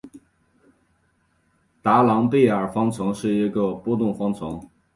[1.83, 4.67] 达朗贝尔方程是一个的波动方程。